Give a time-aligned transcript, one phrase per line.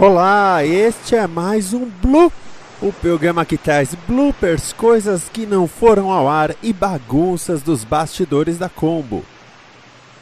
[0.00, 2.32] Olá, este é mais um Blue,
[2.80, 8.56] o programa que traz bloopers, coisas que não foram ao ar e bagunças dos bastidores
[8.56, 9.22] da Combo.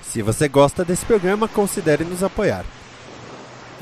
[0.02, 2.64] Se você gosta desse programa, considere nos apoiar.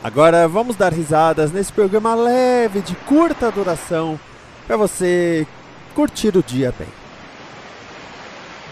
[0.04, 4.20] Agora vamos dar risadas nesse programa leve de curta duração
[4.66, 5.46] para você
[5.94, 6.88] curtir o dia bem.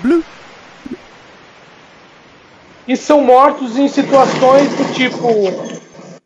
[0.02, 0.22] Blue.
[2.86, 5.73] E são mortos em situações do tipo.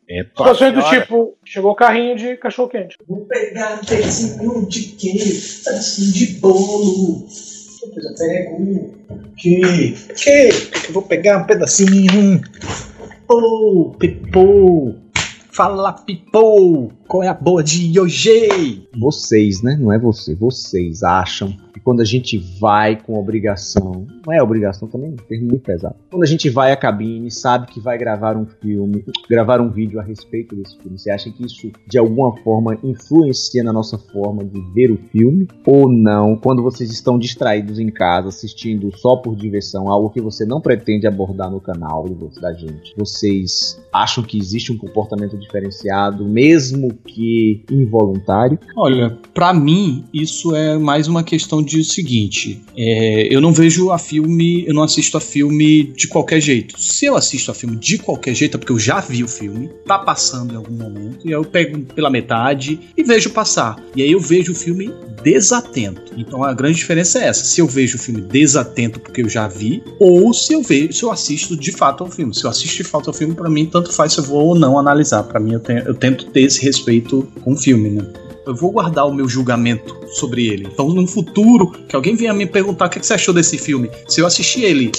[0.08, 2.96] Epa, Situações do tipo, chegou o carrinho de cachorro quente.
[3.06, 7.26] Vou pegar um pedacinho de queijo, pedacinho de bolo.
[7.84, 8.94] Depois eu pego.
[9.36, 9.60] Que?
[10.16, 10.48] Que?
[10.48, 12.40] Que eu vou pegar um pedacinho.
[13.28, 14.94] Pipô, pipô.
[15.52, 16.90] Fala, pipô.
[17.06, 18.88] Qual é a boa de hoje?
[18.98, 19.76] Vocês, né?
[19.78, 20.34] Não é você.
[20.34, 25.40] Vocês acham que quando a gente vai com obrigação, não é obrigação também, é um
[25.40, 25.94] muito pesado.
[26.10, 30.00] Quando a gente vai à cabine, sabe que vai gravar um filme, gravar um vídeo
[30.00, 34.44] a respeito desse filme, você acha que isso de alguma forma influencia na nossa forma
[34.44, 35.46] de ver o filme?
[35.64, 36.36] Ou não?
[36.36, 41.06] Quando vocês estão distraídos em casa, assistindo só por diversão, algo que você não pretende
[41.06, 42.08] abordar no canal
[42.40, 48.58] da gente, vocês acham que existe um comportamento diferenciado, mesmo que involuntário?
[48.76, 53.90] Olha, pra mim, isso é mais uma questão de o seguinte: é, eu não vejo
[53.90, 56.80] a filme, eu não assisto a filme de qualquer jeito.
[56.80, 59.68] Se eu assisto a filme de qualquer jeito, é porque eu já vi o filme,
[59.86, 63.76] tá passando em algum momento, e aí eu pego pela metade e vejo passar.
[63.94, 64.90] E aí eu vejo o filme
[65.22, 66.12] desatento.
[66.16, 69.46] Então a grande diferença é essa: se eu vejo o filme desatento porque eu já
[69.46, 72.34] vi, ou se eu vejo, se eu assisto de fato ao filme.
[72.34, 74.54] Se eu assisto de fato ao filme, pra mim, tanto faz se eu vou ou
[74.54, 75.22] não analisar.
[75.24, 78.02] Pra mim, eu, tenho- eu tento ter esse respeito com o filme, né?
[78.48, 80.66] Eu vou guardar o meu julgamento sobre ele.
[80.72, 83.90] Então, no futuro, que alguém venha me perguntar o que que você achou desse filme,
[84.08, 84.90] se eu assistir ele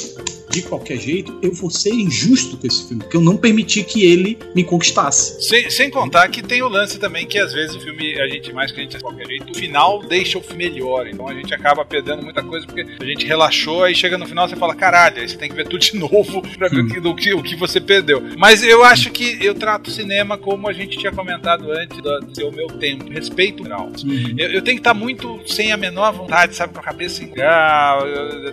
[0.50, 4.06] de qualquer jeito, eu vou ser injusto com esse filme, porque eu não permiti que
[4.06, 5.42] ele me conquistasse.
[5.48, 8.52] Sem, sem contar que tem o lance também que às vezes o filme, a gente
[8.54, 11.08] mais que a gente de qualquer jeito, o final deixa o filme melhor.
[11.08, 14.48] Então a gente acaba perdendo muita coisa porque a gente relaxou, aí chega no final
[14.50, 17.00] você fala, caralho, aí você tem que ver tudo de novo pra ver o que-
[17.00, 18.22] do o que você perdeu.
[18.38, 22.36] Mas eu acho que eu trato o cinema como a gente tinha comentado antes de
[22.36, 23.10] ser o meu tempo.
[23.12, 23.92] Respeito o grau.
[24.38, 27.28] Eu, eu tenho que estar muito sem a menor vontade, sabe, com a cabeça em
[27.30, 28.02] grau,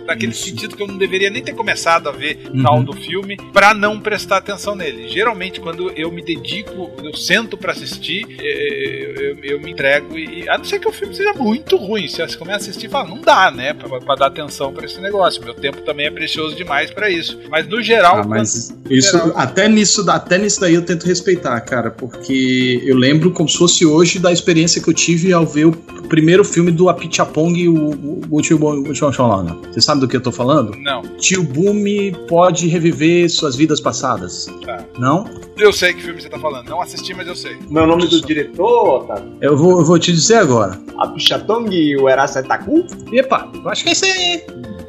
[0.05, 2.63] naquele sentido que eu não deveria nem ter começado a ver Uhum.
[2.63, 5.07] tal do filme pra não prestar atenção nele.
[5.07, 10.17] Geralmente, quando eu me dedico, eu sento pra assistir, eh, eu, eu- eu me entrego
[10.17, 10.47] e.
[10.49, 12.07] A não ser que o filme seja muito ruim.
[12.07, 13.73] Se você começa a assistir e fala, não dá, né?
[13.73, 15.43] Pra, pra dar atenção pra esse negócio.
[15.43, 17.39] Meu tempo também é precioso demais pra isso.
[17.49, 18.17] Mas no geral.
[18.19, 22.81] Ah, mas quando- isso, geral- até nisso, até nisso daí eu tento respeitar, cara, porque
[22.85, 25.71] eu lembro como se fosse hoje da experiência que eu tive ao ver o
[26.07, 29.57] primeiro filme do Apichapong e o, o, o Tio Bo- o Tio Xolana.
[29.71, 30.75] Você sabe do que eu tô falando?
[30.77, 31.43] Não, Tio
[31.77, 34.47] Bumi pode reviver suas vidas passadas.
[34.65, 34.83] tá.
[34.97, 35.25] Não?
[35.57, 36.69] Eu sei que filme você tá falando.
[36.69, 37.57] Não assisti, mas eu sei.
[37.69, 39.37] Meu nome do diretor, Otávio?
[39.41, 40.79] Eu vou, eu vou te dizer agora.
[40.99, 42.85] A Pichatong e o Erasetaku?
[43.11, 44.43] Epa, eu acho que é isso aí.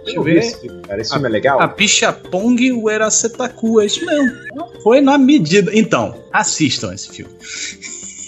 [0.05, 0.39] Deixa eu ver.
[0.39, 1.01] Esse filme, cara.
[1.01, 1.61] Esse filme é legal?
[1.61, 4.37] A Pichapong e o Eracetaku, é isso mesmo.
[4.83, 5.71] Foi na medida.
[5.75, 7.33] Então, assistam esse filme.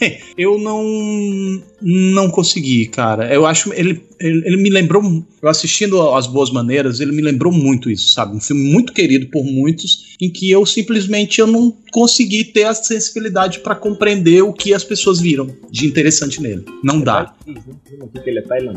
[0.36, 3.32] Eu não não consegui, cara.
[3.32, 5.02] Eu acho ele, ele, ele me lembrou,
[5.40, 8.36] eu assistindo As Boas Maneiras, ele me lembrou muito isso, sabe?
[8.36, 12.74] Um filme muito querido por muitos, em que eu simplesmente eu não consegui ter a
[12.74, 16.64] sensibilidade pra compreender o que as pessoas viram de interessante nele.
[16.84, 17.34] Não dá.
[17.46, 17.52] É.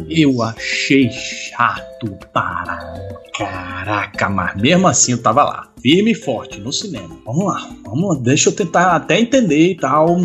[0.10, 6.72] Eu achei chato para caraca, mas mesmo assim eu tava lá, firme e forte no
[6.72, 7.10] cinema.
[7.26, 10.18] Vamos lá, vamos lá, deixa eu tentar até entender e tal.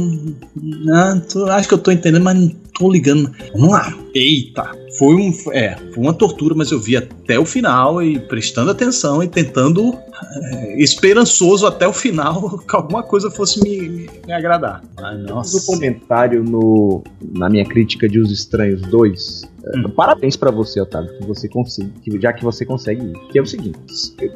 [0.95, 3.31] Ah, tô- acho que eu tô entendendo, mas não tô ligando.
[3.53, 3.93] Vamos lá.
[4.15, 8.71] Eita, foi um, é, foi uma tortura, mas eu vi até o final e prestando
[8.71, 9.97] atenção e tentando
[10.53, 14.83] é, esperançoso até o final que alguma coisa fosse me, me, me agradar.
[14.99, 15.57] Ai, Fiz nossa.
[15.73, 17.03] um comentário no,
[17.35, 19.43] na minha crítica de Os Estranhos 2.
[19.65, 23.29] Eh, Parabéns pra você, Otávio, que você consegue, que- já que você consegue isso.
[23.29, 23.79] Que é o seguinte,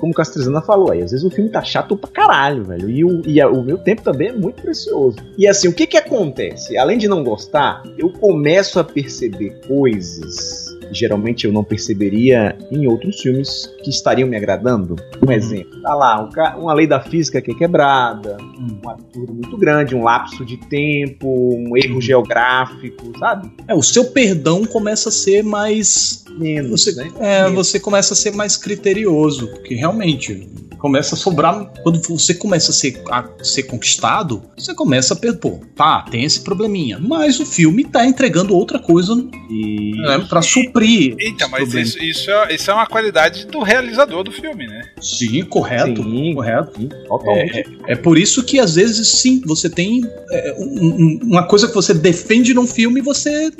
[0.01, 2.91] como o Castrezana falou aí, às vezes o filme tá chato pra caralho, velho.
[2.91, 5.19] E, o, e a- o meu tempo também é muito precioso.
[5.39, 6.77] E assim, o que que acontece?
[6.77, 13.21] Além de não gostar, eu começo a perceber coisas geralmente eu não perceberia em outros
[13.21, 14.97] filmes que estariam me agradando.
[15.27, 19.57] Um exemplo, tá lá, um uma lei da física que é quebrada, um absurdo muito
[19.57, 23.51] grande, um lapso de tempo, um erro geográfico, sabe?
[23.69, 26.25] É, o seu perdão começa a ser mais.
[26.39, 27.11] Menos, Você, né?
[27.21, 27.67] é, Menos.
[27.67, 30.49] você começa a ser mais criterioso, porque realmente
[30.83, 31.73] começa a sobrar.
[31.85, 36.41] Quando você começa a ser, a ser conquistado, você começa a pô, tá, tem esse
[36.41, 36.99] probleminha.
[36.99, 39.13] Mas o filme tá entregando outra coisa
[39.49, 40.82] E né, pra suprir.
[40.87, 44.83] Eita, esse mas isso, isso, é, isso é uma qualidade do realizador do filme, né?
[45.01, 46.03] Sim, correto.
[46.03, 46.73] Sim, Correto.
[46.81, 47.79] sim, totalmente.
[47.87, 51.75] É por isso que às vezes sim, você tem é, um- um- uma coisa que
[51.75, 53.51] você defende num filme, você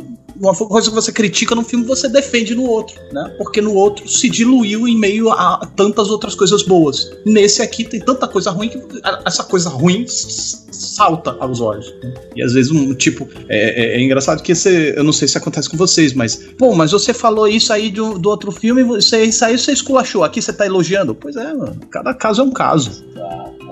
[0.43, 3.35] uma coisa que você critica num filme, você defende no outro, né?
[3.39, 7.11] Porque no outro se diluiu em meio a tantas outras coisas boas.
[7.25, 8.81] Nesse aqui tem tanta coisa ruim que
[9.25, 11.87] essa coisa ruim salta aos olhos.
[12.03, 12.13] né?
[12.35, 15.39] E às vezes um tipo é, é- é engraçado que esse, eu não sei se
[15.39, 19.23] acontece com vocês, mas pô, mas você falou isso aí do, do outro filme, você,
[19.25, 20.25] isso aí você esculachou.
[20.25, 21.15] Aqui você tá elogiando?
[21.15, 21.79] Pois é, mano.
[21.91, 23.05] Cada caso é um caso.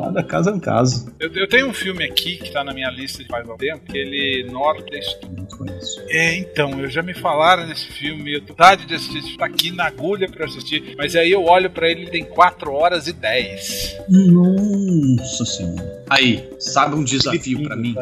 [0.05, 1.13] Cada caso é um caso.
[1.19, 3.85] Eu, eu tenho um filme aqui que tá na minha lista de faz algum tempo,
[3.85, 5.19] que ele Nordeste.
[5.37, 6.01] Não conheço.
[6.09, 9.71] É, então, eu já me falaram nesse filme, eu tô vontade de assistir, tá aqui
[9.71, 13.13] na agulha pra assistir, mas aí eu olho pra ele, ele tem 4 horas e
[13.15, 13.97] 10.
[14.09, 16.05] Nossa senhora.
[16.11, 17.95] Aí, sabe um desafio pra mim?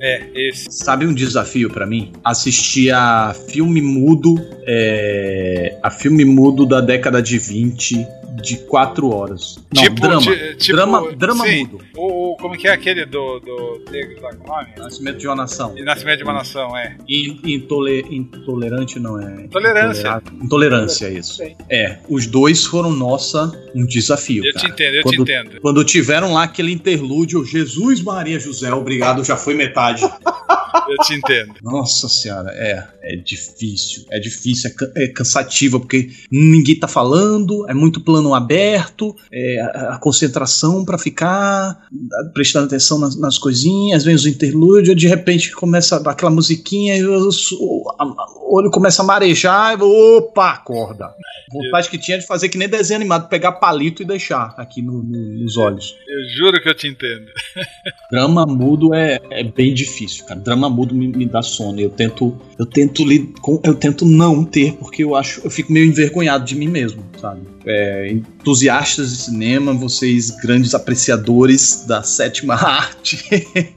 [0.00, 0.66] É, esse.
[0.70, 2.12] Sabe um desafio pra mim?
[2.24, 4.34] Assistir a filme mudo,
[4.66, 8.06] é, a filme mudo da década de 20
[8.42, 9.58] de 4 horas.
[9.74, 10.20] Não, Tipo, drama.
[10.20, 11.64] ti- tipo, drama, drama sim.
[11.64, 11.78] mudo.
[11.96, 14.68] O, o- como que é aquele do, do negro lá com o nome?
[14.76, 15.76] Nascimento de uma nação.
[15.76, 16.96] E Nascimento de uma Nação, é.
[17.08, 19.44] In- intole- intolerante não é.
[19.44, 20.22] Intolerância.
[20.40, 21.42] Intolerância, é isso.
[21.70, 24.44] É, os dois foram, nossa, um desafio.
[24.44, 24.72] Eu te cara.
[24.72, 25.60] entendo, eu Quando- te entendo.
[25.60, 30.02] Quando tiveram lá aquele interlúdio, Jesus Maria José, obrigado, já foi metade.
[30.86, 31.54] Eu te entendo.
[31.62, 37.74] Nossa senhora, é, é difícil, é difícil, é, é cansativo, porque ninguém tá falando, é
[37.74, 41.86] muito plano aberto, é a, a concentração pra ficar
[42.32, 48.04] prestando atenção nas, nas coisinhas, vem os interlúdios, de repente começa aquela musiquinha e a-
[48.37, 51.10] o olho começa a marejar, e opa, acorda.
[51.52, 55.02] Vontade que tinha de fazer que nem desenho animado, pegar palito e deixar aqui no-
[55.02, 55.96] no- nos olhos.
[56.06, 57.26] Eu juro que eu te entendo.
[58.10, 60.40] Drama mudo é, é bem difícil, cara.
[60.40, 61.80] Drama mudo me, me dá sono.
[61.80, 65.72] Eu tento, eu tento li- com- eu tento não ter, porque eu acho, eu fico
[65.72, 67.40] meio envergonhado de mim mesmo, sabe?
[67.66, 73.16] É, entusiastas de cinema, vocês grandes apreciadores da sétima arte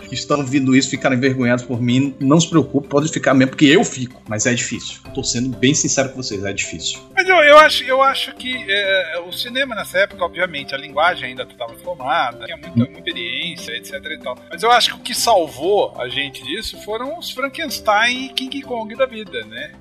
[0.08, 3.66] que estão ouvindo isso, ficarem envergonhados por mim, não se preocupe, pode ficar mesmo, porque
[3.66, 4.22] eu fico.
[4.28, 5.00] Mas é difícil.
[5.14, 7.00] Tô sendo bem sincero com vocês, é difícil.
[7.16, 11.30] Mas eu, eu, acho, eu acho que é, o cinema nessa época, obviamente, a linguagem
[11.30, 14.38] ainda estava formada, tinha muita, muita experiência, etc e tal.
[14.50, 18.62] Mas eu acho que o que salvou a gente disso foram os Frankenstein e King
[18.62, 19.72] Kong da vida, né?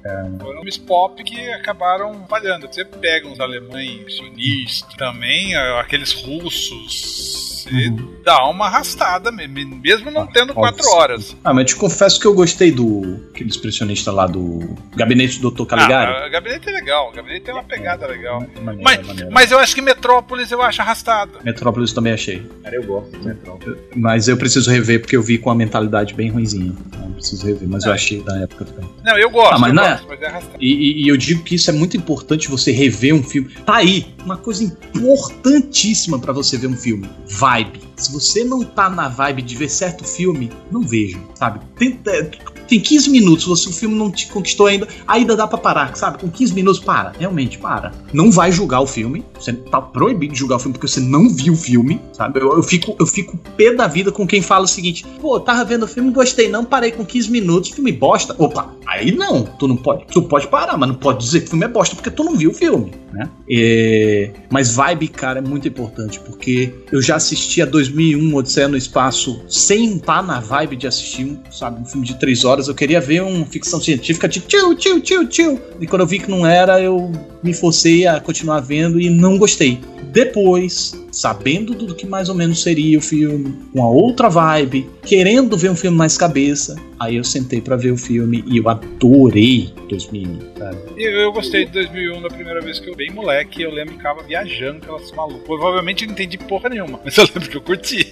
[0.40, 2.66] Foram filmes pop que acabaram falhando.
[2.66, 7.90] Você pega uns alemães sionistas, também ah, aqueles russos, e
[8.24, 10.96] dá uma arrastada, me- me- mesmo não tendo quatro Nossa.
[10.96, 11.36] horas.
[11.44, 15.64] Ah, mas te confesso que eu gostei do aquele expressionista lá do Gabinete do Dr.
[15.66, 16.12] Caligari.
[16.12, 18.40] Ah, o gabinete é legal, o gabinete tem uma pegada legal.
[18.62, 19.30] Maneiro, Mas, maneiro.
[19.30, 21.32] mas eu acho que Metrópolis eu acho arrastado.
[21.44, 22.42] Metrópolis também achei.
[22.62, 23.76] Cara, eu gosto do Metrópole.
[23.96, 26.72] Mas eu preciso rever porque eu vi com a mentalidade bem ruimzinha.
[26.86, 28.88] Então preciso rever, mas eu achei da época também.
[29.04, 30.56] Não, eu gosto, Ah, mas eu não é- gosto, mas é arrastado.
[30.60, 33.50] E, e- e eu digo que isso é muito importante você rever um filme.
[33.66, 37.80] Tá aí, uma coisa importantíssima pra você ver um filme: vibe.
[37.96, 41.60] Se você não tá na vibe de ver certo filme, não veja, sabe?
[41.78, 42.30] Tenta-
[42.70, 46.18] tem 15 minutos, se o filme não te conquistou ainda, ainda dá pra parar, sabe?
[46.18, 47.90] Com 15 minutos, para, realmente, para.
[48.12, 51.28] Não vai julgar o filme, você tá proibido de julgar o filme porque você não
[51.28, 52.38] viu o filme, sabe?
[52.38, 55.64] Eu, eu fico, eu fico pé da vida com quem fala o seguinte: pô, tava
[55.64, 58.36] vendo o filme, gostei, não, parei com 15 minutos, filme bosta.
[58.38, 61.50] Opa, aí não, tu não pode, tu pode parar, mas não pode dizer que o
[61.50, 63.28] filme é bosta porque tu não viu o filme, né?
[63.50, 68.76] É, mas vibe, cara, é muito importante porque eu já assisti a 2001 Odisseia no
[68.76, 72.59] Espaço sem estar na vibe de assistir, sabe, um filme de três horas.
[72.68, 75.60] Eu queria ver uma ficção científica de tio, tio, tio, tio.
[75.80, 77.10] E quando eu vi que não era, eu
[77.42, 79.80] me forcei a continuar vendo e não gostei.
[80.12, 85.56] Depois, sabendo do que mais ou menos seria o filme, com a outra vibe, querendo
[85.56, 89.72] ver um filme mais cabeça, aí eu sentei pra ver o filme e eu adorei
[89.88, 90.76] 2001, cara.
[90.96, 93.62] E eu, eu gostei de 2001 da primeira vez que eu bem moleque.
[93.62, 95.42] Eu lembro que ficava viajando aquelas malucas.
[95.44, 98.06] Provavelmente eu não entendi porra nenhuma, mas eu lembro que eu curti.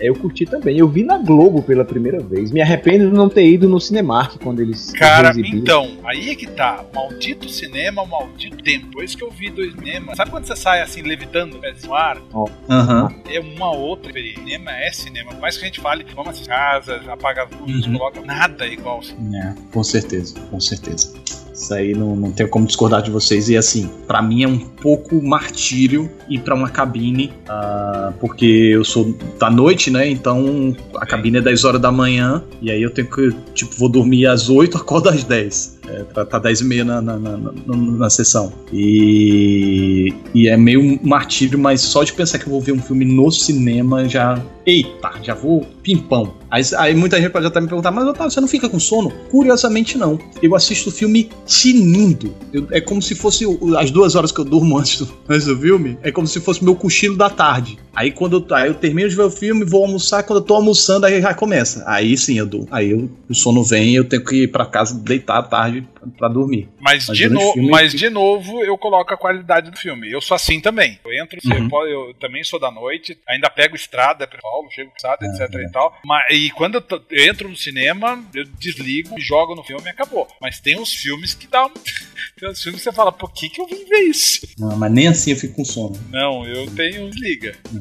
[0.00, 0.78] É, eu curti também.
[0.78, 2.50] Eu vi na Globo pela primeira vez.
[2.50, 5.58] Me arrependo de não ter ido no Cinemark quando eles Cara, exibiram.
[5.58, 6.84] então, aí é que tá.
[6.94, 8.86] Maldito cinema, maldito tempo.
[8.86, 10.14] Depois que eu vi do cinema.
[10.14, 12.18] Sabe quando você sai assim, levitando o pé no ar?
[13.28, 14.42] É uma outra experiência.
[14.42, 15.30] Cinema é cinema.
[15.32, 17.98] Por mais que a gente fale, vamos assistir casa, apaga as luzes, Uhum.
[17.98, 18.20] coloca.
[18.20, 19.00] Nada é igual.
[19.34, 21.14] É, com certeza, com certeza.
[21.52, 23.48] Isso aí não, não tenho como discordar de vocês.
[23.48, 28.84] E assim, pra mim é um pouco martírio ir pra uma cabine, ah, porque eu
[28.84, 30.08] sou da noite, né?
[30.08, 33.88] Então a cabine é 10 horas da manhã, e aí eu tenho que, tipo, vou
[33.88, 35.80] dormir às 8, acordo às 10.
[35.92, 38.50] É, pra tá 10 e meia na, na, na, na, sessão.
[38.72, 43.04] E, e é meio martírio, mas só de pensar que eu vou ver um filme
[43.04, 44.42] no cinema já.
[44.64, 46.34] Eita, já vou pimpão.
[46.48, 49.10] Aí, aí muita gente pode até me perguntar, mas Otávio, você não fica com sono?
[49.30, 50.18] Curiosamente, não.
[50.40, 52.32] Eu assisto o filme tinindo.
[52.52, 53.44] Eu- é como se fosse
[53.76, 55.98] as duas horas que eu durmo antes do, antes do filme.
[56.02, 57.76] É como se fosse meu cochilo da tarde.
[57.94, 60.22] Aí quando eu, aí eu termino de ver o filme, vou almoçar.
[60.22, 61.84] Quando eu tô almoçando, aí já começa.
[61.86, 62.68] Aí sim eu durmo.
[62.70, 65.82] Aí eu- o sono vem e eu tenho que ir pra casa deitar à tarde
[65.94, 66.68] pra, pra dormir.
[66.80, 70.10] Mas, Mas de, no- filme- mas de novo, eu coloco a qualidade do filme.
[70.10, 70.98] Eu sou assim também.
[71.04, 71.68] Eu entro, Uhum.
[71.68, 75.64] pode- eu também sou da noite, ainda pego estrada pra Paulo, chego estrada, etc é.
[75.64, 75.94] e tal.
[76.04, 79.88] Mas, e quando eu, tô- eu entro no cinema, eu desligo, jogo no filme e
[79.90, 80.26] acabou.
[80.40, 81.70] Mas tem uns filmes que dá um.
[82.38, 84.46] tem uns filmes que você fala, por que, que eu vim ver isso?
[84.58, 85.96] Não, mas nem assim eu fico com sono.
[86.10, 87.50] Não, eu tenho desliga.
[87.74, 87.78] É,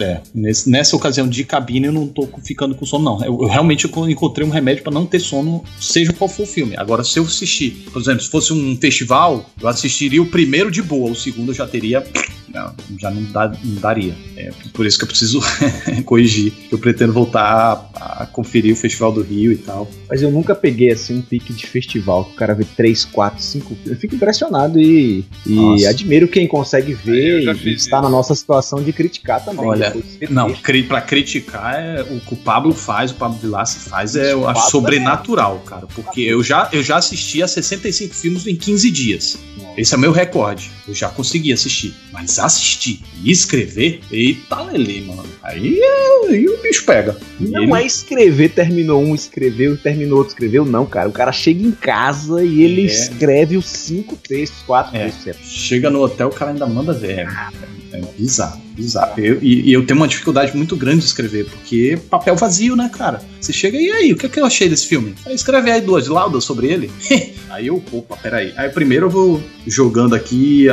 [0.00, 3.24] é, nesse- nessa ocasião de cabine eu não tô ficando com sono, não.
[3.24, 6.76] Eu, eu realmente encontrei um remédio pra não ter sono, seja qual for o filme.
[6.76, 10.82] Agora, se eu assistir, por exemplo, se fosse um festival, eu assistiria o primeiro de
[10.82, 12.04] boa, o segundo eu já teria.
[12.52, 14.14] Não, já não, dá- não daria.
[14.36, 15.40] É por isso que eu preciso
[16.04, 16.52] corrigir.
[16.70, 19.88] Eu pretendo voltar a, a conferir o Festival do Rio e tal.
[20.08, 23.42] Mas eu nunca peguei assim um pique de festival, que o cara vê 3, 4,
[23.42, 23.86] 5 filmes.
[23.86, 25.90] Eu fico impressionado e, e Nossa.
[25.90, 27.90] admiro quem consegue ver e, está isso.
[27.90, 29.66] na nossa situação de criticar também.
[29.66, 29.94] Olha,
[30.30, 34.32] Não, cri, pra criticar, é, o que o Pablo faz, o Pablo Vilassi faz, é,
[34.32, 35.86] eu acho Pablo sobrenatural, cara.
[35.94, 39.38] Porque eu já, eu já assisti a 65 filmes em 15 dias.
[39.78, 40.70] Esse é meu recorde.
[40.86, 41.94] Eu já consegui assistir.
[42.12, 45.24] Mas assistir e escrever, eita lelê, mano.
[45.42, 45.80] Aí,
[46.28, 47.16] aí o bicho pega.
[47.40, 51.08] E Não ele- é escrever, terminou um, escreveu, terminou outro, escreveu, não, cara.
[51.08, 52.86] O cara chega em casa e ele É.
[52.86, 55.10] escreve os cinco textos, quatro É.
[55.10, 55.48] textos.
[55.48, 57.20] Chega no hotel, o cara ainda manda ver.
[57.20, 59.12] É, é bizarro, bizarro.
[59.18, 63.20] Eu- e, eu tenho uma dificuldade muito grande de escrever, porque papel vazio, né, cara?
[63.40, 65.14] Você chega e aí, o que, é que eu achei desse filme?
[65.26, 66.90] Aí escreve aí duas laudas sobre ele.
[67.50, 68.52] aí eu, opa, peraí.
[68.56, 70.66] Aí primeiro eu vou jogando aqui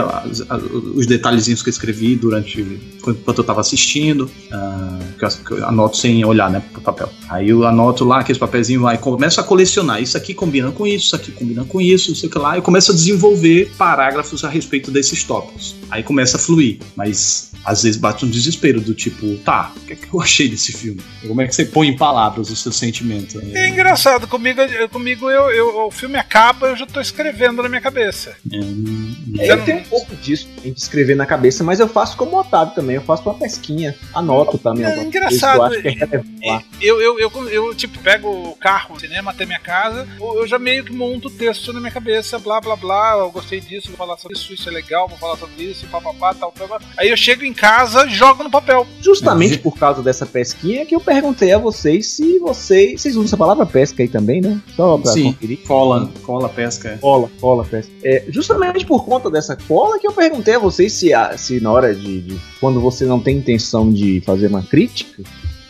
[0.95, 2.62] os detalhezinhos que eu escrevi durante.
[3.07, 4.29] enquanto eu tava assistindo.
[4.51, 7.09] ah, que eu, que eu anoto sem olhar, né, pro papel.
[7.29, 10.01] Aí eu anoto lá aqueles papelzinhos lá e começo a colecionar.
[10.01, 12.57] Isso aqui combina com isso, isso aqui combina com isso, não sei o que lá.
[12.57, 15.75] E começo a desenvolver parágrafos a respeito desses tópicos.
[15.89, 16.79] Aí começa a fluir.
[16.95, 20.48] Mas às vezes bate um desespero do tipo, tá, o que, é que eu achei
[20.48, 21.01] desse filme?
[21.27, 23.41] Como é que você põe em palavras o seu sentimento?
[23.53, 27.69] É engraçado, comigo, eu- comigo eu, eu- o filme acaba, eu já tô escrevendo na
[27.69, 28.36] minha cabeça.
[28.51, 32.38] É, É, eu tenho um pouco disso, de escrever na cabeça, mas eu faço como
[32.38, 34.84] o Otávio também, eu faço uma pesquinha, anoto também.
[34.84, 36.63] É alguma coisa engraçado, que Eu acho que é.
[36.81, 40.48] Eu, eu, eu, eu, tipo, pego o carro, o cinema até minha casa, eu eu
[40.48, 43.88] já meio que monto o texto na minha cabeça, blá blá blá, eu gostei disso,
[43.88, 46.79] vou falar sobre isso, isso é legal, vou falar sobre isso, papapá, tal, tal, tal.
[46.98, 48.85] Aí eu chego em casa, jogo no papel.
[49.01, 53.01] Justamente por causa dessa pesquinha que eu perguntei a vocês se vocês.
[53.01, 54.59] Vocês usam essa palavra pesca aí também, né?
[54.75, 55.33] Só pra Sim.
[55.33, 55.59] conferir.
[55.67, 56.97] cola, cola, pesca.
[57.01, 57.91] Cola, cola, pesca.
[58.03, 61.71] É, justamente por conta dessa cola que eu perguntei a vocês se, a- se na
[61.71, 65.24] hora de, de- Quando você não tem intenção de fazer uma crítica,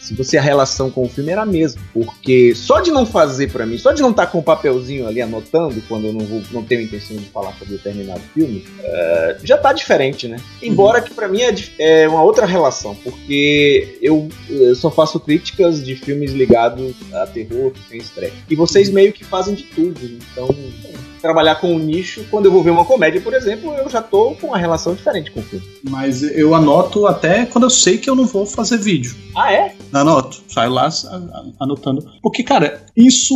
[0.06, 1.82] se você a relação com o filme era a mesma.
[1.94, 5.22] Porque só de não fazer pra mim, só de não estar com o papelzinho ali
[5.22, 9.58] anotando quando eu não, vou, não tenho intenção de falar sobre determinado filme, é, já
[9.58, 10.38] tá diferente, né?
[10.62, 15.84] Embora que pra mim é, é uma outra relação, porque eu, eu só faço críticas
[15.84, 18.34] de filmes ligados a terror, sem estreia.
[18.50, 20.48] E vocês meio que fazem de tudo, então
[21.26, 24.36] trabalhar com o nicho, quando eu vou ver uma comédia, por exemplo, eu já tô
[24.36, 25.66] com uma relação diferente com o filme.
[25.90, 29.16] Mas eu anoto até quando eu sei que eu não vou fazer vídeo.
[29.36, 29.74] Ah, é?
[29.92, 30.88] Anoto, saio lá
[31.60, 32.06] anotando.
[32.22, 33.34] Porque, cara, isso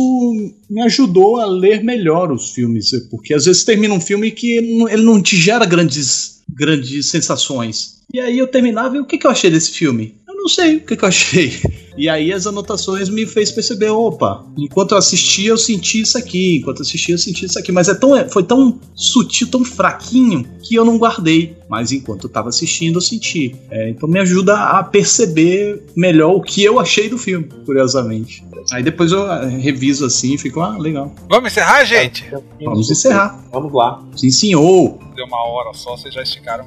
[0.68, 2.90] me ajudou a ler melhor os filmes.
[3.10, 7.10] Porque às vezes termina um filme que ele não, ele não te gera grandes, grandes
[7.10, 7.98] sensações.
[8.12, 10.16] E aí eu terminava e o que, que eu achei desse filme?
[10.40, 11.60] Eu não sei o que, que eu achei.
[11.98, 16.56] E aí as anotações me fez perceber, opa, enquanto eu assistia eu senti isso aqui,
[16.56, 20.46] enquanto eu assistia eu senti isso aqui, mas é tão, foi tão sutil, tão fraquinho
[20.62, 21.54] que eu não guardei.
[21.68, 23.54] Mas enquanto eu tava assistindo eu senti.
[23.70, 28.42] É, então me ajuda a perceber melhor o que eu achei do filme, curiosamente.
[28.72, 31.14] Aí depois eu eh, reviso assim e fico, ah, legal.
[31.28, 32.24] Vamos encerrar, gente?
[32.62, 33.44] Vamos encerrar.
[33.52, 34.02] Vamos lá.
[34.16, 34.98] Sim, senhor.
[35.20, 36.66] Deu uma hora só, vocês já esticaram.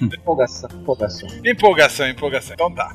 [0.00, 1.28] Empolgação, empolgação.
[1.44, 2.54] empolgação, empolgação.
[2.54, 2.94] Então tá.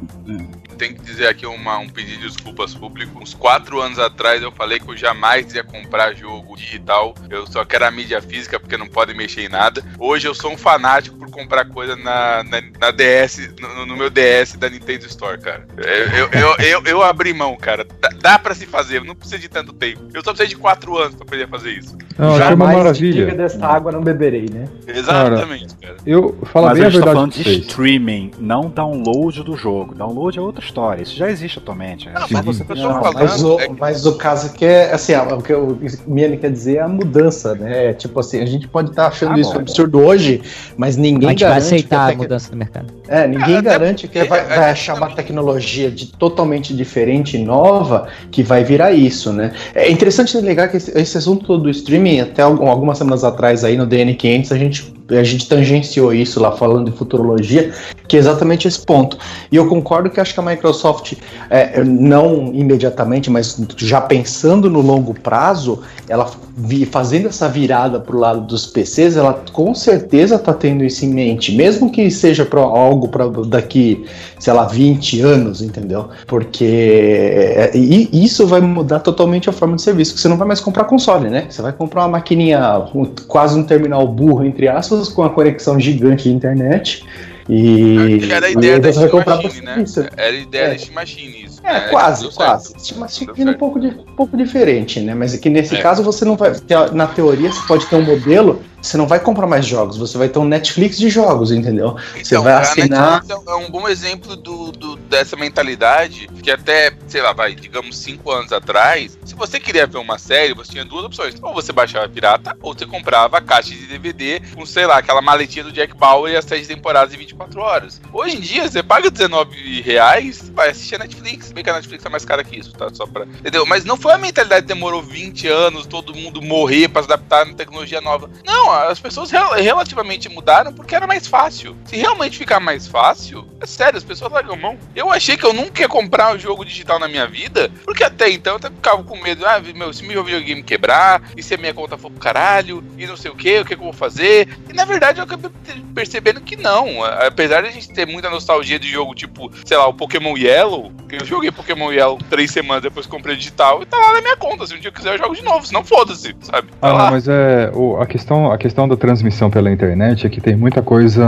[0.77, 3.21] tenho que dizer aqui uma, um pedido de desculpas público.
[3.21, 7.13] Uns quatro anos atrás eu falei que eu jamais ia comprar jogo digital.
[7.29, 9.83] Eu só quero a mídia física porque não pode mexer em nada.
[9.99, 14.09] Hoje eu sou um fanático por comprar coisa na, na, na DS, no, no meu
[14.09, 15.67] DS da Nintendo Store, cara.
[15.77, 17.85] Eu, eu, eu, eu, eu abri mão, cara.
[17.99, 20.01] Dá, dá pra se fazer, não precisa de tanto tempo.
[20.13, 21.97] Eu só precisei de quatro anos pra poder fazer isso.
[22.17, 23.35] Não, achei uma maravilha.
[23.35, 24.60] Desta água não beberei, né?
[24.87, 25.95] Exatamente, cara.
[26.05, 27.57] Eu falo Mas bem a a gente tá verdade falando de vocês.
[27.65, 29.93] streaming, não download do jogo.
[29.95, 31.01] Download é outra história.
[31.03, 32.07] Isso já existe atualmente.
[32.09, 34.65] É Não, mas você tô deixar- falando- Mas o, é que- mas o caso aqui
[34.65, 35.77] é assim, o que o
[36.07, 37.89] Miane quer dizer é a mudança, né?
[37.89, 39.59] É, Tipo assim, a gente pode estar achando Ah, isso bom.
[39.59, 40.41] absurdo hoje,
[40.77, 42.87] mas ninguém a gente vai garante que aceitar a tec- mudança do mercado.
[43.07, 48.07] É, ninguém É, garante que vai, vai achar uma tecnologia de, totalmente diferente e nova
[48.31, 49.51] que vai virar isso, né?
[49.75, 53.77] É interessante ligar que esse, esse assunto do streaming, até algum- algumas semanas atrás aí
[53.77, 57.71] no DN500, a gente, a gente tangenciou isso lá falando de futurologia,
[58.07, 59.17] que é exatamente esse ponto.
[59.51, 61.13] E eu concordo que acho que a Microsoft,
[61.49, 68.15] é, não imediatamente, mas já pensando no longo prazo, ela vi- fazendo essa virada para
[68.15, 72.45] o lado dos PCs, ela com certeza está tendo isso em mente, mesmo que seja
[72.45, 74.05] para algo para daqui,
[74.39, 76.09] sei lá, 20 anos, entendeu?
[76.27, 80.59] Porque é, isso vai mudar totalmente a forma de serviço, que você não vai mais
[80.59, 81.45] comprar console, né?
[81.49, 82.83] Você vai comprar uma maquininha,
[83.27, 87.03] quase um terminal burro, entre aspas, com a conexão gigante de internet.
[87.49, 89.83] E, Que era a ideia da Steam Machine, né?
[90.15, 90.69] Era a ideia É.
[90.69, 91.59] da Steam Machine isso.
[91.63, 91.79] É, né?
[91.89, 92.73] quase, quase.
[92.77, 95.13] Steam Machine Deu um pouco, de, um pouco diferente, né?
[95.13, 95.81] Mas aqui nesse É.
[95.81, 96.53] caso você não vai.
[96.93, 100.27] Na teoria, você pode ter um modelo, você não vai comprar mais jogos, você vai
[100.29, 101.95] ter um Netflix de jogos, entendeu?
[102.13, 103.11] Você Então, vai a assinar.
[103.23, 107.97] Netflix é um bom exemplo do, do- dessa mentalidade que até, sei lá, vai, digamos,
[107.97, 111.35] cinco anos atrás, se você queria ver uma série, você tinha duas opções.
[111.41, 115.21] Ou você baixava pirata, ou você comprava a caixa de DVD com, sei lá, aquela
[115.21, 118.01] maletinha do Jack Bauer e as sete temporadas em 24 horas.
[118.11, 121.51] Hoje em dia, você paga 19 reais, vai assistir a Netflix.
[121.51, 122.87] Bem que a Netflix é mais cara que isso, tá?
[122.93, 123.25] Só pra.
[123.25, 123.65] Entendeu?
[123.65, 127.45] Mas não foi a mentalidade que demorou 20 anos, todo mundo morrer pra se adaptar
[127.45, 128.29] na tecnologia nova.
[128.45, 131.75] Não, as pessoas rel- relativamente mudaram porque era mais fácil.
[131.85, 134.77] Se realmente ficar mais fácil, é sério, as pessoas largam mão.
[134.95, 138.29] Eu achei que eu nunca ia comprar um jogo digital na minha vida, porque até
[138.29, 141.57] então eu até ficava com medo, ah, meu, se meu videogame quebrar, e se a
[141.57, 143.93] minha conta for pro caralho, e não sei o que, o que, que eu vou
[143.93, 144.47] fazer.
[144.69, 145.51] E na verdade eu acabei
[145.93, 147.03] percebendo que não.
[147.03, 150.91] Apesar de a gente ter muita nostalgia de jogo tipo, sei lá, o Pokémon Yellow,
[151.09, 154.37] que eu joguei Pokémon Yellow três semanas depois comprei digital e tá lá na minha
[154.37, 154.65] conta.
[154.65, 156.69] Se um dia eu quiser eu jogo de novo, senão foda-se, sabe?
[156.79, 157.11] Tá Ah, lá.
[157.11, 157.69] mas é.
[157.73, 161.25] o- a, questão, a questão da transmissão pela internet é que tem muita coisa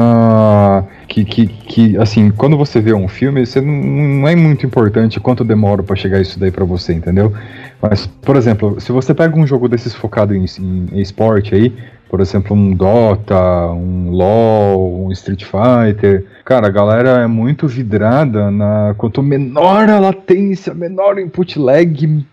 [1.08, 5.20] que, que, que, assim, quando você vê um filme, você não, não é muito importante
[5.20, 7.34] quanto demora pra chegar isso daí pra você, entendeu?
[7.82, 10.46] Mas, por exemplo, se você pega um jogo desses focado em,
[10.92, 11.74] em esporte aí,
[12.08, 13.36] por exemplo, um Dota,
[13.72, 18.94] um LoL, um Street Fighter, cara, a galera é muito vidrada na.
[18.96, 22.24] Quanto menor a latência, menor o input lag,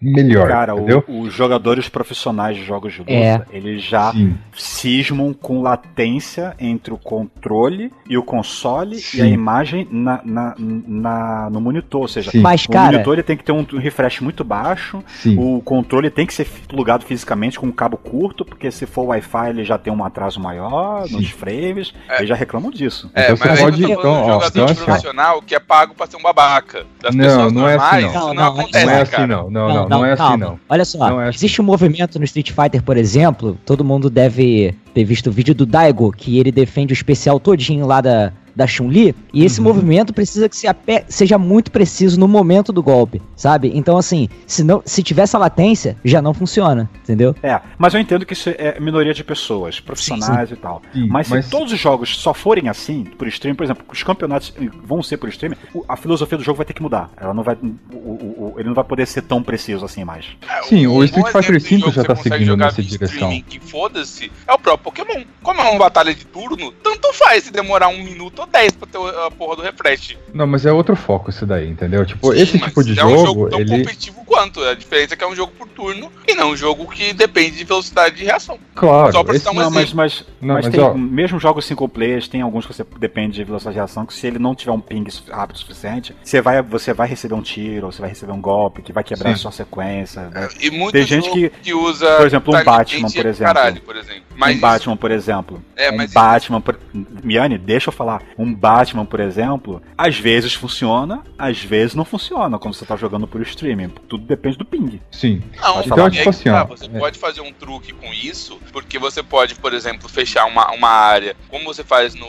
[0.00, 0.48] melhor.
[0.48, 1.04] Cara, entendeu?
[1.08, 3.42] o- os jogadores profissionais de jogos de luta, É.
[3.52, 4.36] eles já Sim.
[4.56, 9.22] cismam com latência entre o controle e o console e Sim.
[9.22, 12.02] a imagem na, na, na- no monitor.
[12.02, 12.40] Ou seja, Sim.
[12.40, 15.36] Mas, o cara, monitor ele tem que ter um refresh muito baixo, Sim.
[15.38, 19.48] o controle tem que ser plugado fisicamente com um cabo curto, porque se for Wi-Fi
[19.50, 21.16] ele já tem um atraso maior Sim.
[21.16, 22.18] nos frames, É.
[22.18, 23.10] eles já reclamam disso.
[23.14, 24.82] É, Então mas você pode- eu tô falando de um então, ó, jogador então assim,
[24.82, 24.84] ó.
[24.84, 26.86] profissional que é pago pra ser um babaca.
[27.00, 28.12] Das Não, pessoas não é assim, não.
[28.12, 29.26] Não, não, não, Não é assim cara.
[29.26, 30.36] não, não, não, não, é assim calma.
[30.46, 30.60] não.
[30.68, 31.36] Olha só, Não é assim.
[31.38, 35.54] existe um movimento no Street Fighter, por exemplo, todo mundo deve ter visto o vídeo
[35.54, 39.66] do Daigo, que ele defende o especial todinho lá da, da Chun-Li, e esse Uhum.
[39.68, 43.70] movimento precisa que se ape- seja muito preciso no momento do golpe, sabe?
[43.72, 47.36] Então, assim, se, não, se tiver essa latência, já não funciona, entendeu?
[47.40, 50.82] É, mas eu entendo que isso é minoria de pessoas, profissionais e tal.
[50.92, 54.02] Sim, mas, mas- se todos os jogos só forem assim, por stream, por exemplo, os
[54.02, 54.52] campeonatos
[54.84, 57.10] vão ser por stream, o- a filosofia do jogo vai ter que mudar.
[57.16, 60.24] Ela não vai, o- o- o- ele não vai poder ser tão preciso assim mais.
[60.68, 62.82] Sim, o Um Street bom Fighter exemplo de V jogo já que tá seguindo nessa
[62.82, 63.06] direção.
[63.14, 65.22] streaming Que foda-se, é o próprio Pokémon.
[65.44, 68.86] Como é uma batalha de turno, tanto faz se demorar um minuto ou dez pra
[68.88, 70.16] ter a porra do refresh.
[70.32, 72.04] Não, mas é outro foco isso daí, entendeu?
[72.04, 73.70] Tipo, Sim, esse mas tipo de é um jogo, jogo tão ele.
[73.70, 74.62] competitivo quanto.
[74.64, 77.56] A diferença é que é um jogo por turno e não um jogo que depende
[77.56, 78.58] de velocidade de reação.
[78.74, 79.96] Claro, Só pra esse- citar um não, mas, exemplo.
[79.96, 80.94] mas, Não, mas mas, tem, ó.
[80.94, 84.26] mesmo jogos single players, tem alguns que você depende de velocidade de reação, que se
[84.26, 87.86] ele não tiver um ping rápido o suficiente, você vai, você vai receber um tiro,
[87.86, 89.34] ou você vai receber um golpe que vai quebrar Sim.
[89.34, 90.28] a sua sequência.
[90.28, 90.48] né?
[90.60, 92.16] E muito Tem gente jogo que- usa.
[92.16, 93.54] por exemplo, um Batman, por é exemplo.
[93.54, 94.22] Caralho, por exemplo.
[94.38, 95.62] Mas um Batman, por exemplo.
[95.76, 96.78] É, um mas- Batman, por...
[97.24, 98.22] Miane, deixa eu falar.
[98.38, 103.26] Um Batman, por exemplo, às vezes funciona, às vezes não funciona quando você tá jogando
[103.26, 103.88] por streaming.
[104.08, 105.00] Tudo depende do ping.
[105.10, 105.42] Sim.
[105.60, 106.08] Não, Pode Então, falar.
[106.08, 106.88] é tipo que assim, tá, você é.
[106.98, 111.34] pode fazer um truque com isso, porque você pode, por exemplo, fechar uma, uma área,
[111.48, 112.28] como você faz no,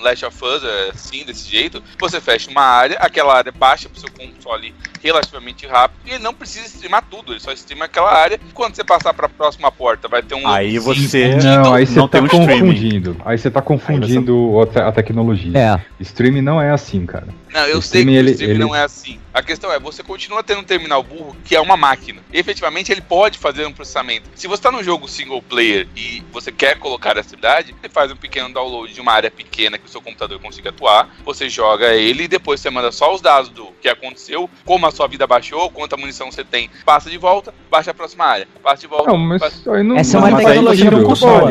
[0.00, 4.00] Last of Us, é assim, desse jeito, você fecha uma área, aquela área baixa pro
[4.00, 8.40] seu console relativamente rápido e ele não precisa streamar tudo, ele só streama aquela área.
[8.54, 11.86] Quando você passar para a próxima porta, vai ter um Aí logozinho você Não, aí
[11.86, 12.60] você não tá tem um streaming.
[12.60, 13.16] confundindo.
[13.24, 15.58] Aí você tá confundindo a te- a tecnologia.
[15.58, 15.80] É.
[16.00, 17.28] Streaming não é assim, cara.
[17.52, 19.18] Não, eu sei que streaming, o ele- streaming ele- não é assim.
[19.34, 22.20] A questão é, você continua tendo um terminal burro que é uma máquina.
[22.32, 24.28] Efetivamente, ele pode fazer um processamento.
[24.34, 28.10] Se você está num jogo single player e você quer colocar essa atividade, ele faz
[28.12, 31.08] um pequeno download de uma área pequena que o seu computador consiga atuar.
[31.24, 34.90] Você joga ele e depois você manda só os dados do que aconteceu, como a
[34.90, 36.70] sua vida baixou, quanta munição você tem.
[36.84, 38.48] Passa de volta, baixa a próxima área.
[38.62, 39.10] Passa de volta.
[39.10, 39.96] Não, mas passa- aí não.
[39.96, 41.04] Essa é uma tecnologia você não.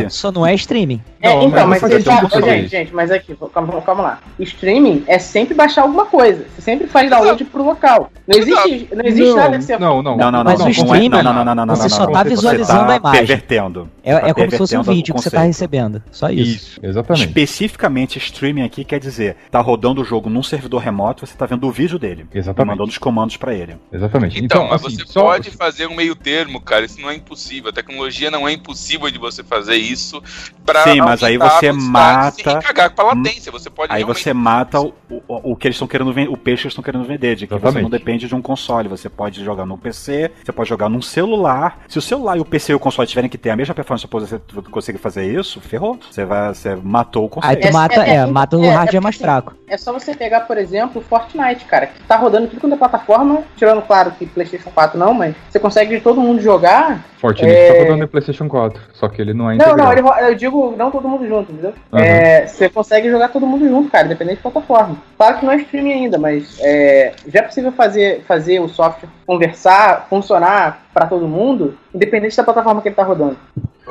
[0.09, 1.01] Só não é streaming.
[1.21, 2.67] É, Não, então, mas mas, ô, gente, isso.
[2.69, 4.19] gente, mas aqui, calma, calma lá.
[4.39, 6.45] Streaming é sempre baixar alguma coisa.
[6.55, 8.09] Você sempre faz download pro local.
[8.25, 10.15] Não existe, não existe Não, nada que você não, não.
[10.15, 10.43] Não, não, não.
[10.45, 12.05] Mas não, o não é- streaming, não, não, não, não, não, não, você não, só
[12.05, 12.13] não.
[12.13, 13.19] tá visualizando tá a imagem.
[13.19, 13.89] Pervertendo.
[14.01, 16.01] É, Tá é como se fosse um vídeo que você tá recebendo.
[16.11, 16.41] Só isso.
[16.55, 17.25] Isso, exatamente.
[17.27, 21.67] Especificamente streaming aqui quer dizer, tá rodando o jogo num servidor remoto, você tá vendo
[21.67, 22.25] o vídeo dele.
[22.33, 22.69] Exatamente.
[22.77, 23.75] Mandando os comandos pra ele.
[23.91, 24.39] Exatamente.
[24.43, 26.85] Então, Então, mas assim, você só- pode fazer um meio termo, cara.
[26.85, 27.69] Isso não é impossível.
[27.69, 30.21] A tecnologia não é impossível de você fazer isso
[30.65, 33.51] pra Sim, mas aí você sem mata- cagar com a latência.
[33.51, 36.37] Você pode Aí realmente- você mata o, o, o que eles estão querendo vender, o
[36.37, 37.83] peixe que eles estão querendo vender, de que você Exatamente.
[37.83, 38.87] não depende de um console.
[38.89, 41.79] Você pode jogar no PC, você pode jogar num celular.
[41.87, 44.07] Se o celular e o PC e o console tiverem que ter a mesma performance
[44.07, 44.39] pra você
[44.71, 45.99] conseguir fazer isso, ferrou.
[46.09, 47.67] Você vai, você matou o Aí conceito.
[47.67, 49.53] tu mata, é, mata o é, hardware é mais fraco.
[49.67, 52.77] É só você pegar, por exemplo, o Fortnite, cara, que tá rodando tudo quanto é
[52.77, 57.03] plataforma, tirando, claro, que PlayStation 4 não, mas você consegue de todo mundo jogar.
[57.19, 57.73] Fortnite É.
[57.73, 59.95] tá rodando em PlayStation 4, só que ele não é Não, integral.
[59.95, 61.73] não, ele eu digo não todo mundo junto, entendeu?
[61.91, 62.01] Aham.
[62.03, 64.95] É, você consegue jogar todo mundo junto, cara, independente de plataforma.
[65.17, 69.09] Claro que não é streaming ainda, mas é, já é possível fazer, fazer o software
[69.25, 73.37] conversar, funcionar pra todo mundo, independente da plataforma que ele tá rodando.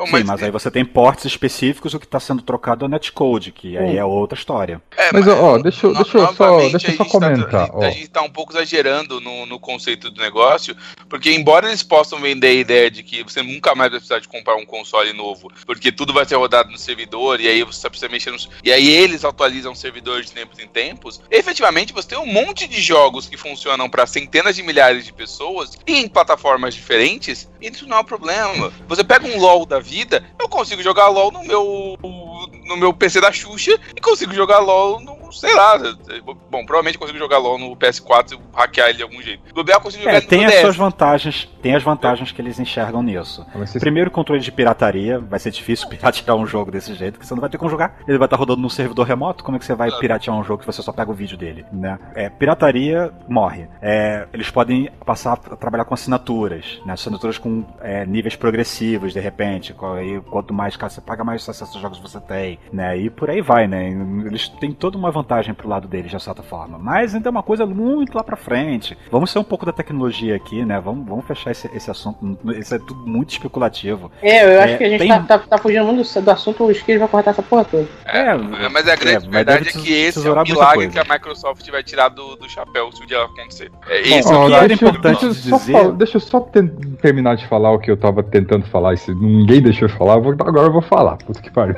[0.06, 3.50] Sim, mas aí você tem ports específicos, o que está sendo trocado é o netcode,
[3.50, 4.80] que aí é outra história.
[4.96, 7.02] É, Mas, ó, ó, deixa eu- no- deixa eu só- novamente, deixa eu a só
[7.04, 7.82] gente tá- comentar, ó.
[7.84, 10.76] a gente tá um pouco exagerando no, no conceito do negócio,
[11.08, 14.28] porque embora eles possam vender a ideia de que você nunca mais vai precisar de
[14.28, 17.88] comprar um console novo, porque tudo vai ser rodado no servidor, e aí você só
[17.90, 18.48] precisa mexer nos...
[18.62, 22.68] E aí eles atualizam o servidor de tempos em tempos, efetivamente você tem um monte
[22.68, 26.97] de jogos que funcionam para centenas de milhares de pessoas, e em plataformas diferentes,
[27.60, 28.72] e isso não é um problema.
[28.86, 31.96] Você pega um LoL da vida, eu consigo jogar LoL no meu
[32.64, 35.78] no meu PC da Xuxa e consigo jogar LoL no, sei lá,
[36.50, 39.42] bom, provavelmente consigo jogar LoL no PS4 e hackear ele de algum jeito.
[39.54, 40.60] Eu consigo jogar É, tem no as DS.
[40.60, 43.46] suas vantagens, tem as vantagens que eles enxergam nisso.
[43.54, 47.34] Vocês- Primeiro, controle de pirataria, vai ser difícil piratear um jogo desse jeito, porque você
[47.34, 47.96] não vai ter como jogar.
[48.06, 50.60] Ele vai estar rodando num servidor remoto, como é que você vai piratear um jogo
[50.60, 51.98] que você só pega o vídeo dele, né?
[52.14, 53.68] É, pirataria morre.
[53.82, 56.92] É, eles podem passar a trabalhar com assinaturas, né?
[56.94, 59.74] Assinaturas com é, níveis progressivos, de repente.
[59.96, 62.96] Aí, quanto mais caro você paga, mais acesso aos jogos você tem, né?
[62.96, 63.88] E por aí vai, né?
[64.26, 66.78] Eles têm toda uma vantagem pro lado deles, de certa forma.
[66.78, 68.96] Mas ainda é uma coisa muito lá pra frente.
[69.10, 70.80] Vamos ser um pouco da tecnologia aqui, né?
[70.80, 72.18] Vamos, vamos fechar esse, esse assunto.
[72.52, 74.10] Isso é tudo muito especulativo.
[74.22, 76.64] É, eu acho É, que a gente tem- tá, tá, tá fugindo muito do, assunto,
[76.64, 77.86] o Skid vai cortar essa porra toda.
[78.06, 78.34] É,
[78.68, 81.82] mas a grande mas verdade é que esse é o milagre que a Microsoft vai
[81.82, 83.70] tirar do, do chapéu se o dia acontecer.
[83.88, 86.16] É Bom, isso ó, que era deixa, eu- importante deixa eu só dizer- falar- deixa
[86.16, 86.40] eu só
[87.02, 88.94] terminar de falar o que eu tava tentando falar.
[88.94, 91.16] E se ninguém deixou eu falar, eu vou- agora eu vou falar.
[91.18, 91.76] Puta que pariu.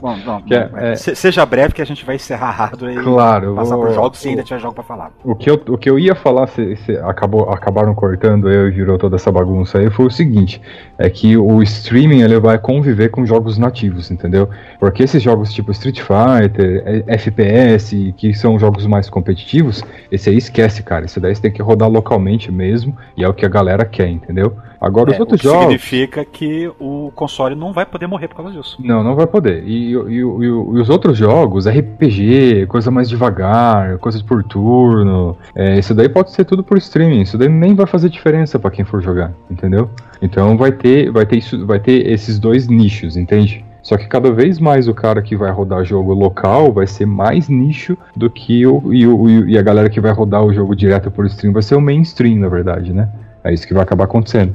[0.00, 3.02] Bom, não, Que é- é- se- seja breve que a gente vai encerrar rápido e
[3.02, 5.10] Claro, passar vou- pros jogos se ainda tiver jogo pra falar.
[5.24, 8.70] O que eu, o que eu ia falar, se, se acabou, acabaram cortando eu e
[8.70, 10.60] virou toda essa bagunça aí, foi o seguinte:
[10.98, 14.48] é que o streaming ele vai conviver com jogos nativos, entendeu?
[14.80, 20.36] Porque esses jogos tipo Street Fighter, é, FPS, que são jogos mais competitivos, esse aí
[20.36, 21.04] esquece, cara.
[21.04, 24.08] Esse daí você tem que rodar localmente mesmo, e é o que a galera quer,
[24.08, 24.52] entendeu?
[24.80, 25.62] Agora os É, outros o que jogos.
[25.64, 28.76] significa que o console não vai poder morrer por causa disso.
[28.78, 29.64] Não, não vai poder.
[29.66, 35.78] E, e- e- e os outros jogos, RPG, coisa mais devagar, coisas por turno, é,
[35.78, 37.22] isso daí pode ser tudo por streaming.
[37.22, 39.90] Isso daí nem vai fazer diferença pra quem for jogar, entendeu?
[40.20, 43.64] Então vai ter, vai ter isso, vai ter esses dois nichos, entende?
[43.82, 47.48] Só que cada vez mais o cara que vai rodar jogo local vai ser mais
[47.48, 51.10] nicho do que o e, o, e a galera que vai rodar o jogo direto
[51.10, 53.08] por stream vai ser o mainstream, na verdade, né?
[53.42, 54.54] É isso que vai acabar acontecendo.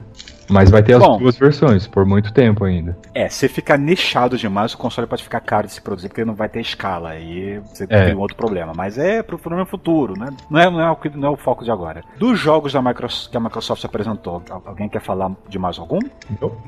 [0.54, 1.18] Mas vai ter as Bom.
[1.18, 2.96] duas versões por muito tempo ainda.
[3.13, 6.36] É, se ficar nichado demais, o console pode ficar caro de se produzir, porque não
[6.36, 7.10] vai ter escala.
[7.10, 8.06] Aí você É.
[8.06, 8.72] tem um outro problema.
[8.76, 10.28] Mas é pro no futuro, né?
[10.50, 12.04] Não é, não, é o, que- não é o foco de agora.
[12.18, 16.00] Dos jogos da Microsoft, que a Microsoft apresentou, al- alguém quer falar de mais algum?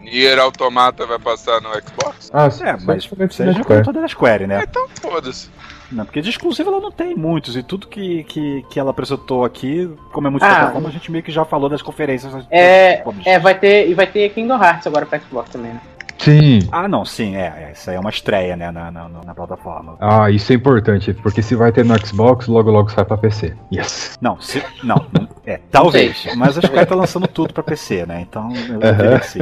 [0.02, 2.32] Nier Automata vai passar no Xbox?
[2.34, 4.64] Ah, É, mas você já comentou da Square, né?
[4.68, 5.50] Então foda-se.
[5.92, 9.46] Não, porque de exclusivo ela não tem muitos, e tudo que, que, que ela apresentou
[9.46, 10.56] aqui, como é muito Ah.
[10.56, 12.34] plataforma, a gente meio que já falou das conferências.
[12.50, 15.82] É, é, vai ter, e vai ter Kingdom Hearts agora pra Xbox também, né?
[16.26, 16.60] Sim.
[16.72, 17.68] Ah, não, sim, é.
[17.70, 19.96] é, Isso aí é uma estreia, né, na, na, na plataforma.
[20.00, 23.56] Ah, isso é importante, porque se vai ter no Xbox, logo logo sai pra PC.
[23.72, 24.18] Yes.
[24.20, 25.06] Não, se, não,
[25.46, 26.26] é, talvez.
[26.36, 28.22] Mas a Square tá lançando tudo pra PC, né?
[28.28, 29.40] Então eu diria que sim.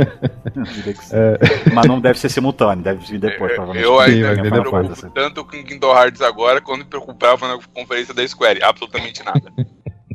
[0.56, 1.16] Eu diria que sim.
[1.16, 1.40] É.
[1.74, 3.86] Mas não deve ser simultâneo, deve vir depois, provavelmente.
[3.86, 5.10] Eu ainda me preocupo Fantasy.
[5.14, 8.62] tanto com Kingdom Hearts agora quando me preocupava na conferência da Square.
[8.62, 9.52] Absolutamente nada.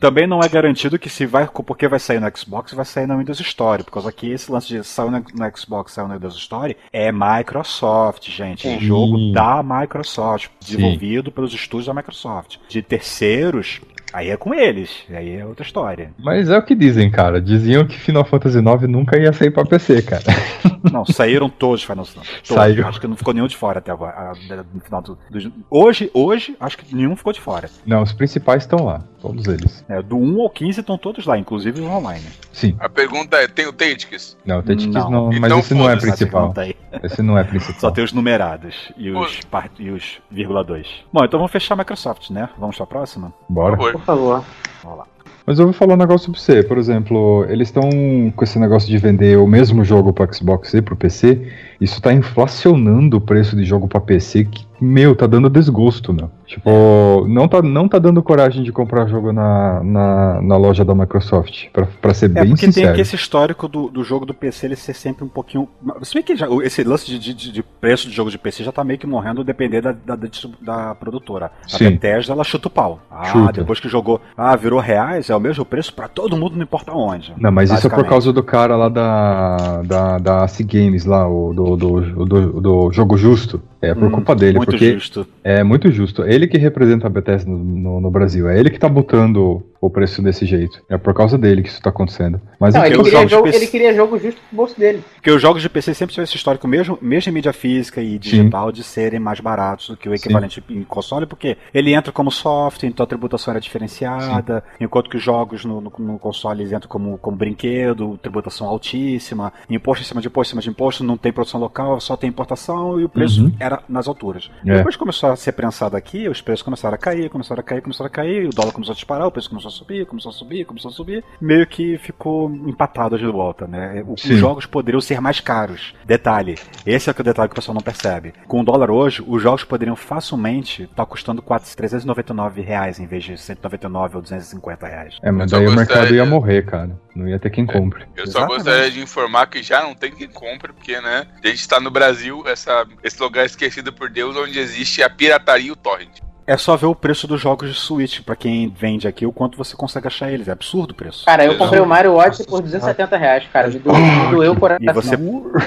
[0.00, 3.16] Também não é garantido que se vai, porque vai sair no Xbox, vai sair na
[3.16, 5.24] Windows Store, por causa que esse lance de sair no,
[5.56, 8.68] Xbox, sair no Windows Store, é Microsoft, gente.
[8.68, 8.80] É Sim.
[8.80, 12.56] jogo da Microsoft, desenvolvido pelos estúdios da Microsoft.
[12.68, 13.80] De terceiros,
[14.12, 16.11] aí é com eles, aí é outra história.
[16.18, 17.40] Mas é o que dizem, cara.
[17.40, 20.24] Diziam que Final Fantasy IX nunca ia sair pra PC, cara.
[20.93, 22.33] Não, saíram todos os Final Fantasy.
[22.43, 22.49] Todos.
[22.49, 22.87] Saiu.
[22.87, 24.33] Acho que não ficou nenhum de fora até agora.
[24.75, 27.69] No final do, do- hoje, hoje, acho que nenhum ficou de fora.
[27.87, 29.03] Não, os principais estão lá.
[29.21, 29.85] Todos eles.
[29.88, 32.25] É, do 1 ao 15 estão todos lá, inclusive os online.
[32.53, 32.77] Sim.
[32.79, 34.37] A pergunta é: tem o Tactics?
[34.45, 35.11] Não, o Tactics Não.
[35.11, 36.55] não, mas Então esse não é principal.
[37.03, 37.81] Esse não é principal.
[37.81, 40.87] Só tem os numerados e os, par- e os vírgula 2.
[41.12, 42.49] Bom, então vamos fechar a Microsoft, né?
[42.59, 43.33] Vamos pra próxima?
[43.49, 43.77] Bora.
[43.77, 44.45] Por Por favor.
[44.85, 45.07] Vamos lá.
[45.48, 46.62] Mas eu vou falar um negócio pra você.
[46.62, 47.88] Por exemplo, eles estão
[48.37, 51.40] com esse negócio de vender o mesmo jogo pro Xbox e pro PC.
[51.81, 56.31] Isso tá inflacionando o preço de jogo pra PC que, meu, tá dando desgosto, meu.
[56.47, 60.95] Tipo, não tá, não tá dando coragem de comprar jogo na, na, na loja da
[60.95, 62.87] Microsoft, pra, pra ser É bem porque sincero.
[62.87, 65.69] tem aqui esse histórico do, do jogo do PC ele ser sempre um pouquinho.
[66.03, 68.73] Se bem que já- esse lance de, de- de preço de jogo de PC já
[68.73, 70.29] tá meio que morrendo depender da, da, da
[70.62, 71.51] da produtora.
[71.67, 71.91] A Sim.
[71.91, 73.01] Bethesda ela chuta o pau.
[73.11, 73.53] Ah, Chuta.
[73.53, 76.93] depois que jogou, ah, virou reais, é o mesmo preço pra todo mundo, não importa
[76.93, 77.35] onde.
[77.38, 81.29] Não, mas isso é por causa do cara lá da, da, da AC Games lá,
[81.29, 83.61] o do, do, do, do Jogo Justo.
[83.81, 85.27] É por Hum, culpa dele, muito porque justo.
[85.45, 86.25] é muito justo.
[86.25, 88.49] Ele que representa a Bethesda no, no, no Brasil.
[88.49, 90.83] É ele que tá botando o preço desse jeito.
[90.88, 92.41] É por causa dele que isso tá acontecendo.
[92.59, 95.05] Mas Não, enfim, ele queria, jogo, PC ele queria jogo justo pro bolso dele.
[95.14, 98.19] Porque os jogos de PC sempre tiveram esse histórico, mesmo, mesmo em mídia física e
[98.19, 102.33] digital, de serem mais baratos do que o equivalente em console, porque ele entra como
[102.33, 106.73] software, então a tributação era diferenciada, enquanto que os jogos no, no, no console eles
[106.73, 111.05] entram como, como brinquedo, tributação altíssima, imposto em cima de imposto em cima de imposto,
[111.05, 113.53] não tem produção local, só tem importação e o preço Uhum.
[113.68, 114.50] Era nas alturas.
[114.66, 114.76] É.
[114.76, 118.07] Depois começou a ser prensado aqui, os preços começaram a cair, começaram a cair, começaram
[118.07, 120.64] a cair, o dólar começou a disparar, o preço começou a subir, começou a subir,
[120.64, 124.02] começou a subir, meio que ficou empatado de volta, né?
[124.07, 124.37] O- Os Sim.
[124.37, 125.94] jogos poderiam ser mais caros.
[126.04, 128.33] Detalhe, esse é o detalhe que o pessoal não percebe.
[128.48, 133.24] Com o dólar hoje, os jogos poderiam facilmente estar custando 4, 399 reais em vez
[133.24, 135.16] de 199 ou 250 reais.
[135.22, 136.90] é, mas daí o mercado ia morrer, cara.
[137.14, 138.04] Não ia ter quem compre.
[138.16, 138.54] Eu só Exatamente.
[138.64, 141.26] gostaria de informar que já não tem quem compre, porque, né?
[141.44, 145.68] A gente tá no Brasil, essa, esse lugar esquecido por Deus, onde existe a pirataria
[145.68, 146.21] e o torrent.
[146.47, 149.59] É só ver o preço dos jogos de Switch, pra quem vende aqui, o quanto
[149.59, 150.49] você consegue achar eles.
[150.49, 151.27] É absurdo o preço.
[151.27, 153.68] Cara, eu comprei o Mario Odyssey por 270 reais, cara.
[153.68, 154.87] Me doeu, me doeu o coração.
[154.88, 155.16] E você,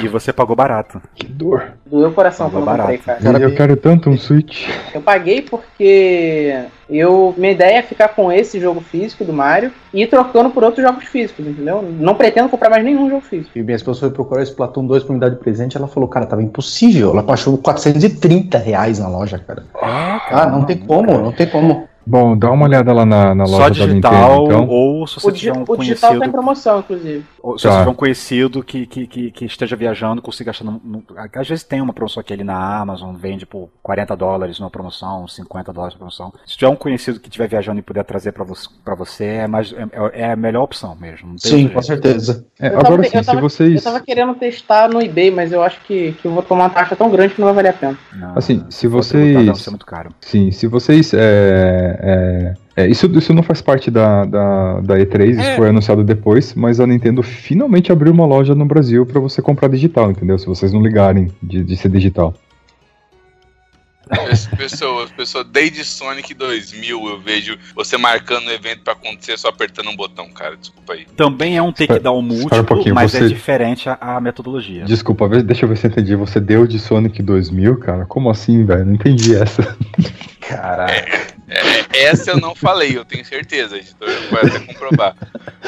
[0.03, 0.99] e você pagou barato.
[1.13, 1.73] Que dor.
[1.85, 3.23] Doeu o coração Pagou quando eu comprei, barato.
[3.23, 3.39] cara.
[3.43, 4.69] eu quero tanto um Switch.
[4.91, 6.65] Eu paguei porque
[6.97, 10.63] eu minha ideia é ficar com esse jogo físico do Mario e ir trocando por
[10.63, 11.81] outros jogos físicos, entendeu?
[11.81, 13.57] Não pretendo comprar mais nenhum jogo físico.
[13.57, 16.09] E minha esposa foi procurar esse Splatoon 2 pra me dar de presente, ela falou,
[16.09, 17.11] cara, tava impossível.
[17.11, 19.63] Ela achou 430 reais na loja, cara.
[19.81, 21.87] Ah, não tem como, não tem como.
[22.05, 23.91] Bom, dá uma olhada lá na, na loja Só da digital,
[24.41, 24.67] Nintendo, então.
[24.67, 26.31] ou se você tiver um o digital tá em conhecido.
[26.31, 27.23] promoção, inclusive.
[27.41, 27.71] Ou se Tá.
[27.71, 30.63] você tiver um conhecido que, que, que, que esteja viajando, consiga achar.
[30.65, 31.03] No, no-
[31.35, 35.27] às vezes tem uma promoção aqui ele na Amazon, vende por 40 dólares numa promoção,
[35.27, 36.33] 50 dólares na promoção.
[36.45, 39.47] Se tiver um conhecido que estiver viajando e puder trazer pra você, pra você é,
[39.47, 41.29] mais, é, é a melhor opção mesmo.
[41.29, 42.45] Não tem Sim, com certeza.
[42.59, 43.75] É, Eu agora sim, se vocês.
[43.85, 46.69] Eu tava querendo testar no eBay, mas eu acho que, que eu vou tomar uma
[46.71, 47.97] taxa tão grande que não vai valer a pena.
[48.15, 50.09] Não, Assim, se vocês- Vai ser muito caro.
[50.19, 51.13] Sim, se vocês.
[51.13, 55.55] É, é, é, isso, isso não faz parte da, da, da E3, isso É.
[55.55, 59.67] foi anunciado depois, mas a Nintendo finalmente abriu uma loja no Brasil pra você comprar
[59.69, 60.37] digital, entendeu?
[60.39, 62.33] Se vocês não ligarem de, de ser digital.
[64.29, 69.47] As pessoas, pessoas, desde Sonic 2000 eu vejo você marcando o evento pra acontecer só
[69.47, 70.57] apertando um botão, cara.
[70.57, 71.05] Desculpa aí.
[71.15, 74.83] Também é um takedown espera um múltiplo, pouquinho, mas é você- diferente a, a metodologia.
[74.83, 76.15] Desculpa, deixa eu ver se eu entendi.
[76.17, 78.05] Você deu de Sonic 2000, cara?
[78.05, 78.83] Como assim, velho?
[78.85, 79.77] Não entendi essa.
[80.41, 80.91] Caraca.
[80.93, 81.27] É,
[81.93, 85.15] essa eu não falei, eu tenho certeza, editor pode até comprovar.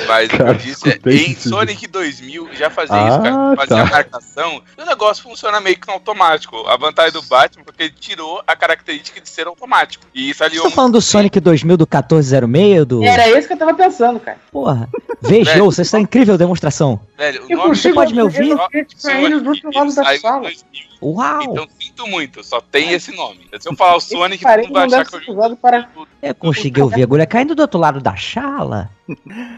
[0.07, 1.49] Mas o que eu disse é, em isso.
[1.49, 3.55] Sonic 2000 já fazia isso, Ah, cara.
[3.55, 3.81] Fazia tá.
[3.81, 6.65] a marcação e o negócio funciona meio que no automático.
[6.67, 10.05] A vantagem do Batman é porque ele tirou a característica de ser automático.
[10.13, 12.85] E isso Você aliou tá falando do Sonic 2000 do 1406?
[12.85, 13.03] Do...
[13.03, 14.37] Era isso que eu tava pensando, cara.
[14.51, 14.89] Porra,
[15.21, 16.99] Vejam, Velho, vocês estão incrível demonstração.
[17.17, 18.49] Velho, o nome pode me ouvir?
[18.49, 20.41] eu acredito pra ele do outro lado da saiu em sala.
[20.41, 20.83] 2000.
[21.01, 21.41] Uau!
[21.43, 23.47] Então sinto muito, só tem esse nome.
[23.59, 25.89] Se eu falar o Sonic, todo mundo vai achar que eu usado para...
[26.21, 28.89] Eu consegui ouvir a agulha caindo do outro lado da chala.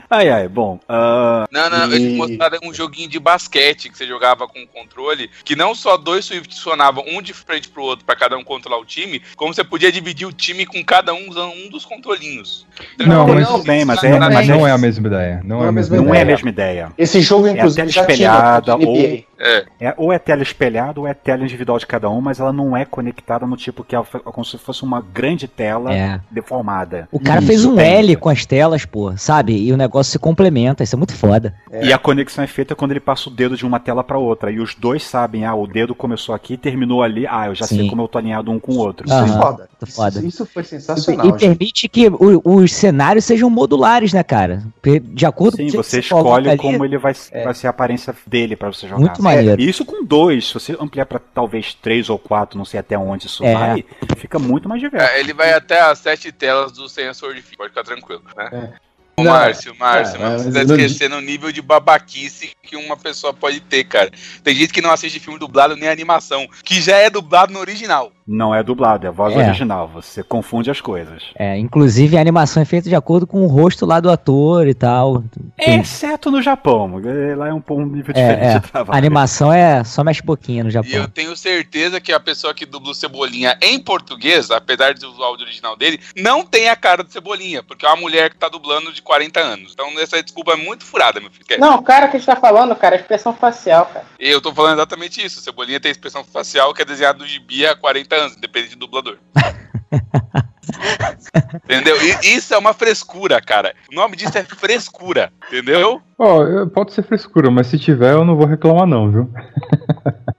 [0.09, 0.79] Ai, ai, bom.
[0.89, 5.29] ah, Não, não, e- eles mostraram um joguinho de basquete que você jogava com controle,
[5.43, 8.79] que não só dois Swift funcionavam um de frente pro outro pra cada um controlar
[8.79, 12.65] o time, como você podia dividir o time com cada um usando um dos controlinhos.
[12.99, 15.41] Não, mas- Tudo bem, mas Isso é, na mas não é a mesma ideia.
[15.43, 16.25] Não, é a mesma não é a ideia.
[16.25, 16.91] mesma ideia.
[16.97, 19.23] Esse jogo, É inclusive, tela já tinha espelhada NBA.
[19.37, 19.65] É.
[19.81, 22.75] É, ou é tela espelhada ou é tela individual de cada um, mas ela não
[22.75, 26.21] é conectada no tipo que ela, foi- como se fosse uma grande tela É.
[26.31, 27.07] deformada.
[27.11, 27.77] O cara Isso fez um.
[27.79, 29.34] L com as telas, pô, sabe?
[29.43, 31.53] E o negócio se complementa, isso é muito foda.
[31.81, 34.51] E a conexão é feita quando ele passa o dedo de uma tela para outra.
[34.51, 37.25] E os dois sabem, ah, o dedo começou aqui e terminou ali.
[37.27, 37.87] Ah, eu já sei Sim.
[37.89, 39.05] como eu tô alinhado um com o outro.
[39.05, 39.41] Isso é Aham.
[39.41, 39.69] foda.
[39.87, 40.19] Foda.
[40.19, 41.25] Isso, isso foi sensacional.
[41.25, 41.39] e gente.
[41.39, 44.63] permite que o- os cenários sejam modulares, né, cara?
[45.03, 47.69] De acordo Sim, com o que você escolhe ali, como ele vai, vai ser a
[47.69, 48.99] aparência dele para você jogar.
[49.01, 49.61] Muito maneiro.
[49.61, 52.97] E isso com dois, se você ampliar para talvez três ou quatro, não sei até
[52.97, 53.53] onde isso É.
[53.53, 53.85] vai,
[54.17, 55.05] fica muito mais diverso.
[55.07, 58.73] É, ele vai até as sete telas do sensor de fio, pode ficar tranquilo, né?
[59.17, 62.75] Ô, Não, Márcio, Márcio, é, mas tá eu não esquecendo o nível de babaquice que
[62.75, 64.11] uma pessoa pode ter, cara.
[64.43, 68.11] Tem gente que não assiste filme dublado nem animação, que já é dublado no original.
[68.27, 69.37] Não é dublado, é a voz É.
[69.37, 69.87] original.
[69.93, 71.23] Você confunde as coisas.
[71.35, 74.73] É, inclusive a animação é feita de acordo com o rosto lá do ator e
[74.73, 75.23] tal.
[75.57, 76.99] Tem- Exceto no Japão.
[77.05, 78.59] eh, Lá é um, um nível É, diferente é.
[78.59, 78.95] de trabalho.
[78.95, 81.07] A animação é só mexe boquinha no E eu Japão.
[81.13, 85.45] tenho certeza que a pessoa que dubla o Cebolinha em português, apesar de o áudio
[85.45, 88.91] original dele, não tem a cara do Cebolinha, porque é uma mulher que tá dublando
[88.91, 89.71] de 40 anos.
[89.73, 91.45] Então essa desculpa é muito furada, meu filho.
[91.59, 94.05] Não, o cara que a gente tá falando, cara, é expressão facial, cara.
[94.19, 95.39] Eu tô falando exatamente isso.
[95.39, 99.17] O Cebolinha tem expressão facial que é desenhado no gibi há 40 independente do dublador.
[101.63, 101.95] entendeu?
[102.01, 103.73] E isso é uma frescura, cara.
[103.91, 106.01] O nome disso é frescura, entendeu?
[106.17, 109.29] Ó, eu- pode ser frescura, mas se tiver eu não vou reclamar não, viu?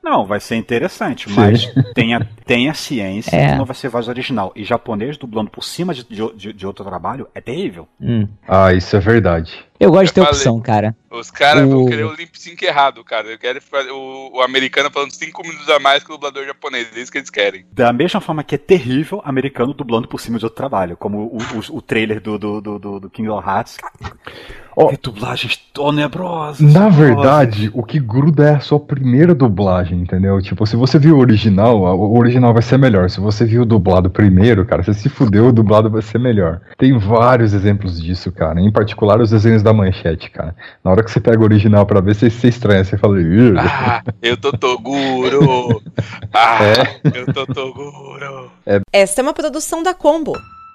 [0.03, 1.35] Não, vai ser interessante, Sim.
[1.35, 3.51] mas tenha, tenha ciência É.
[3.51, 4.53] que não vai ser voz original.
[4.55, 7.89] E japonês dublando por cima de, de, de outro trabalho é terrível.
[8.01, 8.29] Hum.
[8.47, 9.65] Ah, isso é verdade.
[9.79, 10.39] Eu gosto de ter Eu falei.
[10.39, 10.97] opção, cara.
[11.11, 13.27] Os caras vão O- querer o lip sync errado, cara.
[13.29, 13.59] Eu quero
[13.93, 16.89] o, o americano falando 5 minutos a mais que o dublador japonês.
[16.97, 17.67] É isso que eles querem.
[17.73, 21.38] Da mesma forma que é terrível americano dublando por cima de outro trabalho, como o,
[21.38, 23.79] o, o trailer do, do, do, do Kingdom Hearts.
[24.77, 24.89] Ó.
[24.89, 26.61] Que dublagens tenebrosas.
[26.61, 30.41] Na verdade, o que gruda é a sua primeira dublagem, entendeu?
[30.43, 33.09] Tipo, se você viu o original, o original vai ser melhor.
[33.09, 36.61] Se você viu o dublado primeiro, cara, você se fudeu, o dublado vai ser melhor.
[36.77, 38.61] Tem vários exemplos disso, cara.
[38.61, 40.55] Em particular, os desenhos da manchete, cara.
[40.85, 42.85] Na hora que você pega o original pra ver, você se estranha.
[42.85, 43.55] Você fala, "Ih".
[43.87, 45.81] Ah, eu tô Toguro.
[46.35, 46.59] Ah,
[47.15, 48.51] eu tô Toguro.
[48.93, 50.33] Esta é uma produção da Combo.